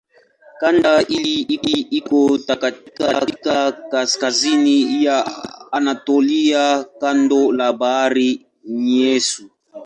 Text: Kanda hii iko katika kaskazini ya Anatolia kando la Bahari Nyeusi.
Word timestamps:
Kanda 0.59 0.99
hii 0.99 1.41
iko 1.91 2.39
katika 2.97 3.71
kaskazini 3.71 5.03
ya 5.05 5.25
Anatolia 5.71 6.83
kando 6.99 7.51
la 7.51 7.73
Bahari 7.73 8.45
Nyeusi. 8.65 9.47